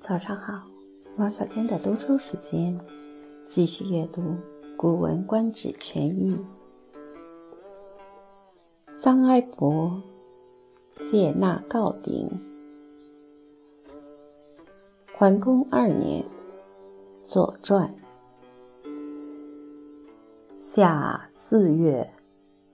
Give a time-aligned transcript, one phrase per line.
[0.00, 0.62] 早上好，
[1.18, 2.80] 王小娟的读书时间，
[3.46, 4.22] 继续阅读
[4.74, 6.34] 《古文观止全译》。
[8.98, 10.02] 臧哀伯
[11.06, 12.30] 借纳告鼎，
[15.12, 16.22] 桓公二年，
[17.26, 17.94] 《左传》。
[20.54, 22.10] 夏四月，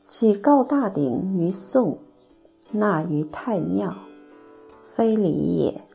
[0.05, 1.99] 取告大鼎于宋，
[2.71, 3.93] 纳于太庙，
[4.85, 5.86] 非礼也。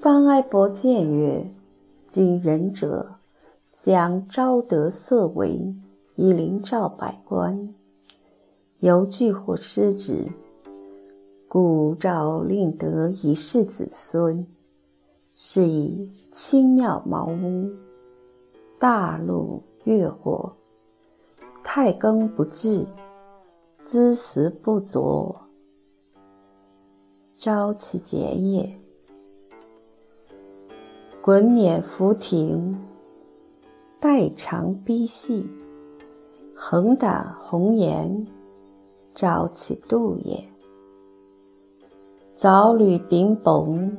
[0.00, 1.52] 臧哀伯谏曰
[2.06, 3.16] ：“君仁者，
[3.72, 5.74] 将昭德色为，
[6.14, 7.74] 以灵照百官。
[8.78, 10.28] 犹惧或失之，
[11.48, 14.46] 故诏令德以示子孙。
[15.32, 17.68] 是以清庙茅屋，
[18.78, 20.52] 大路越火，
[21.64, 22.86] 太庚不至，
[23.82, 25.34] 资时不足，
[27.36, 28.80] 昭其节也。”
[31.28, 32.80] 滚冕浮庭，
[34.00, 35.46] 代长逼细，
[36.56, 38.26] 横胆红颜，
[39.14, 40.42] 昭其度也。
[42.34, 43.94] 藻履秉绷，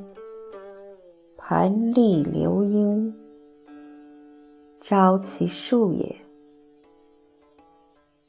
[1.36, 3.14] 盘立流英，
[4.80, 6.16] 昭其数也。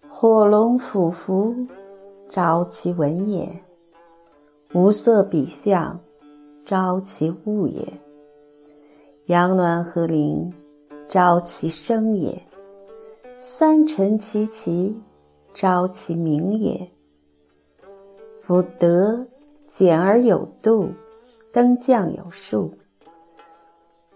[0.08, 1.56] 火龙俯伏，
[2.30, 3.64] 昭其文也。
[4.76, 6.00] 无色比象，
[6.64, 8.00] 昭其物也。
[9.32, 10.52] 阳鸾和灵，
[11.08, 12.38] 昭其生也；
[13.38, 14.94] 三辰其齐，
[15.54, 16.92] 昭其明也。
[18.42, 19.26] 夫德
[19.66, 20.90] 简而有度，
[21.50, 22.74] 登降有数，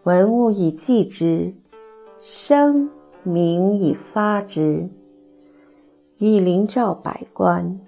[0.04, 1.54] 文物以纪之，
[2.20, 2.90] 声
[3.24, 4.90] 名以发之，
[6.18, 7.80] 以灵照百官。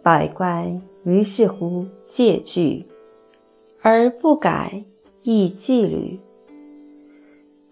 [0.00, 2.86] 百官于是乎戒惧。
[3.88, 4.84] 而不改，
[5.22, 6.18] 亦纪律。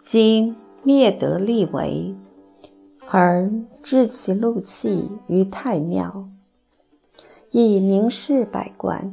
[0.05, 0.55] 今
[0.85, 2.15] 灭德立为，
[3.11, 3.51] 而
[3.83, 6.29] 置其禄器于太庙，
[7.51, 9.13] 以明示百官。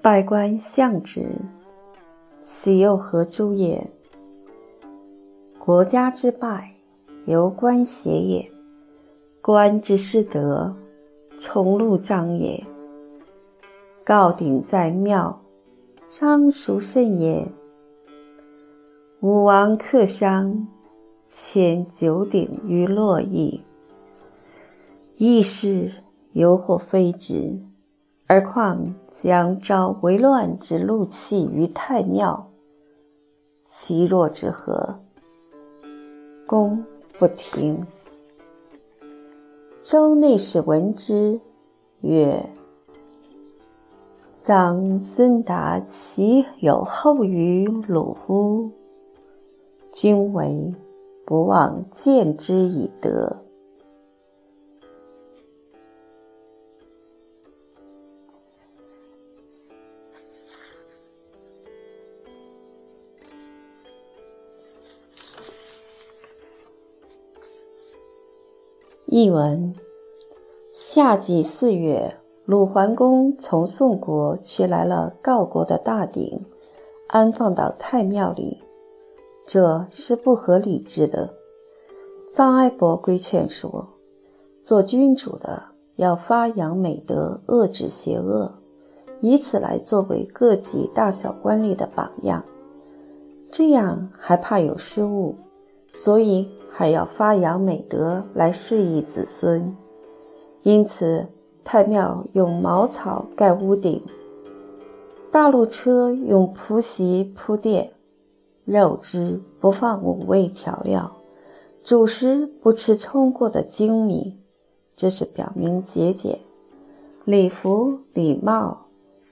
[0.00, 1.26] 百官相之，
[2.38, 3.90] 其又何诸也？
[5.58, 6.76] 国家之败，
[7.26, 8.52] 由官邪也。
[9.42, 10.76] 官之失德，
[11.36, 12.64] 从禄彰也。
[14.04, 15.40] 告鼎在庙，
[16.04, 17.50] 张孰甚也？
[19.20, 20.68] 武王克商，
[21.30, 23.62] 迁九鼎于洛邑。
[25.16, 25.90] 义士
[26.32, 27.58] 犹或非之，
[28.26, 32.50] 而况将昭为乱之禄器于太庙，
[33.64, 34.96] 其若之何？
[36.46, 36.84] 公
[37.18, 37.86] 不听。
[39.80, 41.40] 周内史闻之，
[42.02, 42.50] 曰。
[44.46, 48.72] 臧孙达其有后于鲁乎？
[49.90, 50.74] 君为
[51.24, 53.42] 不忘见之以德。
[69.06, 69.74] 译文：
[70.70, 72.23] 夏季四月。
[72.46, 76.44] 鲁桓公从宋国取来了郜国的大鼎，
[77.08, 78.62] 安放到太庙里，
[79.46, 81.32] 这是不合理之的。
[82.30, 83.88] 臧哀伯规劝说：
[84.60, 85.62] 做君主的
[85.96, 88.52] 要发扬美德，遏制邪恶，
[89.20, 92.44] 以此来作为各级大小官吏的榜样。
[93.50, 95.36] 这样还怕有失误，
[95.88, 99.74] 所以还要发扬美德来示意子孙。
[100.60, 101.26] 因此。
[101.64, 104.02] 太庙用茅草盖屋顶，
[105.30, 107.92] 大路车用蒲席铺垫，
[108.64, 111.16] 肉汁不放五味调料，
[111.82, 114.38] 主食不吃葱过的精米，
[114.94, 116.38] 这是表明节俭。
[117.24, 118.86] 礼服、礼帽、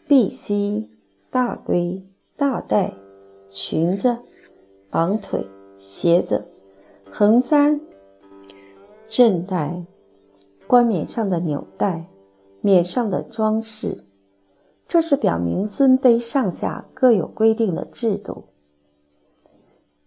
[0.08, 0.88] 碧膝、
[1.30, 2.02] 大龟、
[2.36, 2.94] 大带、
[3.50, 4.16] 裙子、
[4.90, 5.46] 绑腿、
[5.76, 6.46] 鞋子、
[7.10, 7.78] 横簪、
[9.06, 9.84] 正带、
[10.66, 12.06] 冠冕上的纽带。
[12.62, 14.04] 冕上的装饰，
[14.86, 18.44] 这是表明尊卑上下各有规定的制度。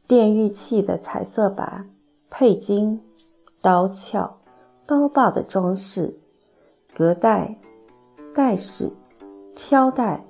[0.07, 1.89] 电玉器的彩色板、
[2.29, 3.01] 佩金、
[3.61, 4.37] 刀鞘、
[4.85, 6.17] 刀把的装饰，
[6.95, 7.59] 隔带、
[8.33, 8.89] 带饰、
[9.53, 10.25] 飘带、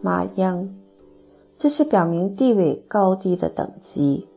[0.00, 0.72] 马秧，
[1.58, 4.28] 这是表明地位高低的等级。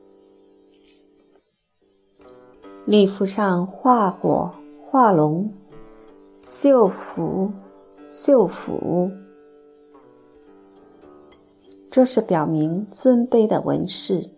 [2.86, 5.54] 礼服上画火、画龙。
[6.38, 7.50] 绣服、
[8.06, 9.10] 绣服。
[11.90, 14.30] 这是表明尊卑的纹饰。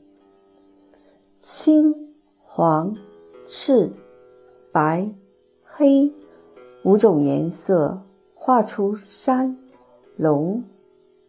[1.40, 2.14] 青、
[2.44, 2.96] 黄、
[3.46, 3.92] 赤、
[4.72, 5.12] 白、
[5.64, 6.14] 黑
[6.84, 8.04] 五种颜色
[8.36, 9.58] 画出山、
[10.16, 10.64] 龙、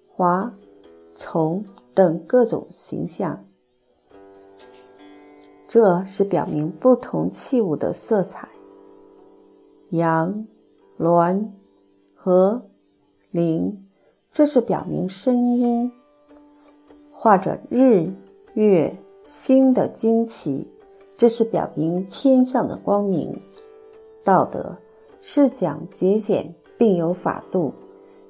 [0.06, 0.52] 华、
[1.14, 3.42] 虫等各种形象。
[5.66, 8.50] 这是表明不同器物的色彩。
[9.90, 10.46] 阳、
[10.98, 11.46] 鸾、
[12.14, 12.62] 和、
[13.30, 13.86] 灵，
[14.32, 15.92] 这是表明声音。
[17.12, 18.12] 画着日、
[18.54, 20.68] 月、星的旌旗，
[21.16, 23.40] 这是表明天上的光明。
[24.24, 24.76] 道德
[25.20, 27.72] 是讲节俭，并有法度，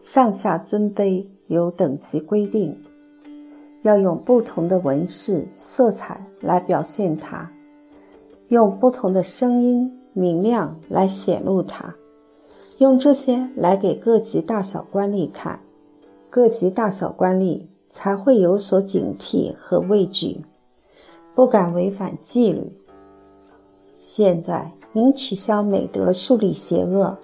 [0.03, 2.79] 上下尊卑有等级规定，
[3.81, 7.51] 要用不同的纹饰、色彩来表现它，
[8.49, 11.95] 用不同的声音、明亮来显露它，
[12.79, 15.61] 用这些来给各级大小官吏看，
[16.29, 17.67] 各级大小官吏。
[17.91, 20.45] 才会有所警惕和畏惧，
[21.35, 22.71] 不敢违反纪律。
[23.95, 27.17] 现在您取消美德，树立邪恶，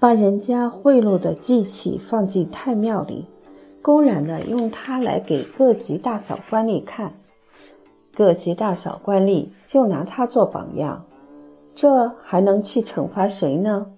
[0.00, 3.26] 把人家贿赂的祭器放进太庙里，
[3.82, 7.12] 公然的用它来给各级大小官吏看，
[8.14, 11.04] 各级大小官吏就拿它做榜样，
[11.74, 13.88] 这还能去惩罚谁呢？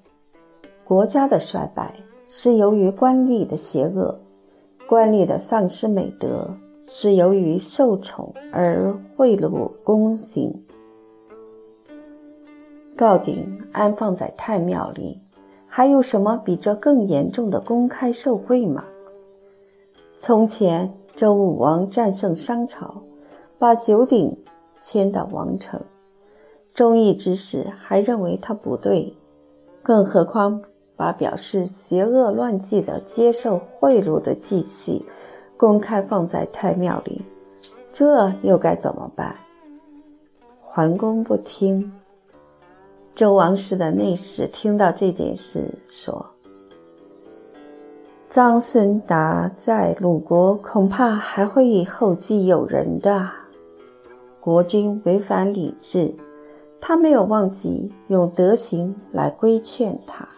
[0.84, 1.94] 国家的衰败
[2.26, 4.20] 是由于官吏的邪恶。
[4.86, 6.54] 官吏的丧失美德，
[6.84, 10.62] 是由于受宠而贿赂公行。
[12.94, 15.18] 告鼎安放在太庙里，
[15.66, 18.84] 还有什么比这更严重的公开受贿吗？
[20.18, 23.02] 从前周武王战胜商朝，
[23.58, 24.36] 把九鼎
[24.78, 25.80] 迁到王城，
[26.74, 29.16] 忠义之士还认为他不对，
[29.82, 30.60] 更何况。
[30.96, 35.04] 把表示邪恶乱纪的接受贿赂的祭器
[35.56, 37.22] 公开放在太庙里，
[37.92, 39.36] 这又该怎么办？
[40.60, 41.92] 桓公不听。
[43.14, 46.26] 周王室的内侍听到这件事，说
[48.28, 53.30] ：“臧孙达在鲁国恐怕还会以后继有人的。
[54.40, 56.12] 国君违反礼制，
[56.80, 60.28] 他没有忘记用德行来规劝他。”